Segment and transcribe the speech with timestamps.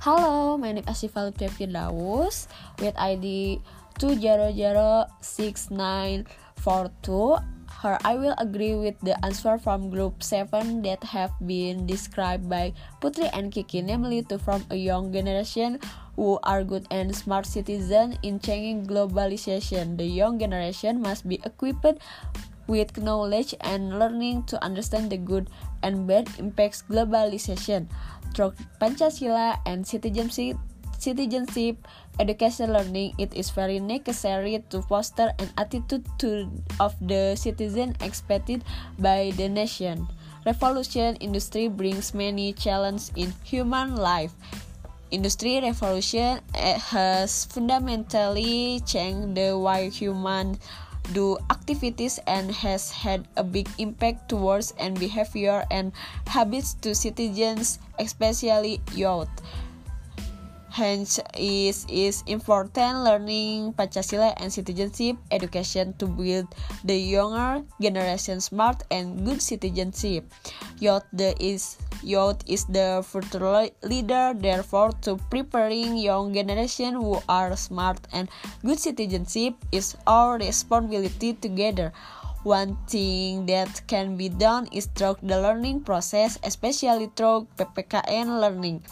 [0.00, 1.52] Hello, my name is Asyifa Lutfi
[2.80, 3.60] with ID
[4.00, 6.24] 2006942.
[7.84, 12.72] Her, I will agree with the answer from group 7 that have been described by
[13.04, 15.76] Putri and Kiki, namely to from a young generation
[16.16, 19.98] who are good and smart citizens in changing globalization.
[20.00, 22.00] The young generation must be equipped
[22.70, 25.50] with knowledge and learning to understand the good
[25.82, 27.90] and bad impacts globalization
[28.40, 30.56] through Pancasila and citizenship
[30.96, 31.76] citizenship
[32.20, 36.48] education learning it is very necessary to foster an attitude to,
[36.80, 38.64] of the citizen expected
[38.98, 40.08] by the nation.
[40.44, 44.32] Revolution industry brings many challenges in human life.
[45.10, 50.60] Industry revolution eh, has fundamentally changed the way humans
[51.12, 55.92] do activities and has had a big impact towards and behavior and
[56.26, 59.30] habits to citizens, especially youth.
[60.70, 66.46] Hence, is is important learning Pancasila and citizenship education to build
[66.86, 70.30] the younger generation smart and good citizenship.
[70.78, 77.56] Youth the is youth is the future leader, therefore, to preparing young generation who are
[77.56, 78.28] smart and
[78.64, 81.92] good citizenship is our responsibility together.
[82.42, 88.82] One thing that can be done is through the learning process, especially through PPKN learning.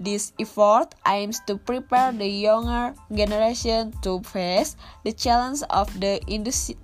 [0.00, 6.78] This effort aims to prepare the younger generation to face the challenge of the industri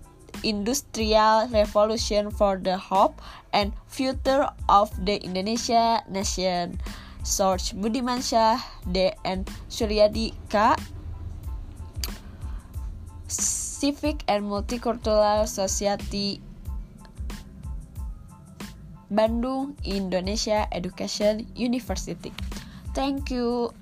[0.44, 3.24] industrial revolution for the hope
[3.56, 6.76] and future of the Indonesia nation.
[7.24, 9.16] Source Budiman Shah D.
[9.24, 10.76] and Suryadi K.
[13.26, 16.44] Civic and Multicultural Society
[19.08, 22.28] Bandung Indonesia Education University
[22.94, 23.74] Thank you.